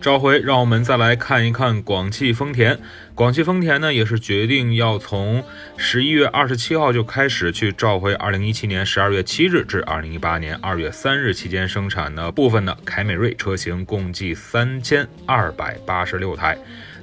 [0.00, 2.78] 召回，让我们再来看一看广汽丰田。
[3.16, 5.42] 广汽丰田呢，也是决定要从
[5.76, 16.56] 十一月二十七号就开始去召回二零一七年十二月七日至二零一八年二月三日期间生产的部分的凯美瑞车型，共计三千二百八十六台。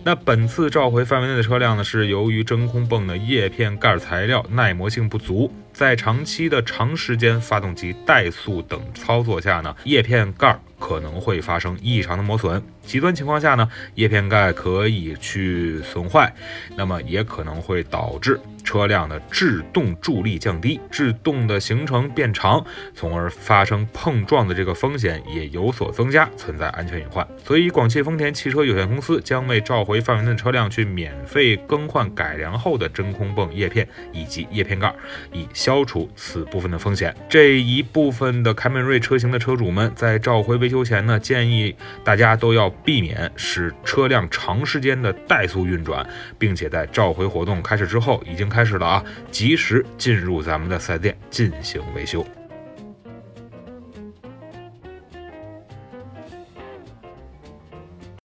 [0.05, 12.61] 那本次召回范围内的车辆呢，是由于真空泵的叶片盖材料耐磨性不足，在长期的长时间发动机怠速等操作下呢，叶片盖可能会发生异常的磨损。
[12.83, 16.33] 极端情况下呢，叶片盖可以去损坏，
[16.75, 18.39] 那么也可能会导致。
[18.75, 22.61] 车辆的制动助力降低，制动的行程变长，
[22.93, 27.25] 从而发生碰撞的这个风险也有所增加，存在安全隐患。
[27.41, 34.93] 所以，广汽丰田汽车有限公司将为召回范围内的车辆去免费更换改良后的真空泵叶片以及叶片盖，
[35.31, 37.15] 以消除此部分的风险。
[37.29, 46.05] 这一部分的凯美瑞车型的车主们在召回维修前呢，建议大家都要避免使车辆长时间的怠速运转，
[46.37, 48.64] 并且在召回活动开始之后已经开。
[48.65, 49.05] 开始了啊！
[49.29, 52.25] 及时进入咱们的四 S 店进行维修。